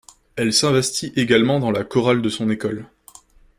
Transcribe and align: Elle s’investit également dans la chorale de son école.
Elle 0.35 0.51
s’investit 0.51 1.13
également 1.15 1.59
dans 1.59 1.69
la 1.69 1.83
chorale 1.83 2.23
de 2.23 2.29
son 2.29 2.49
école. 2.49 2.87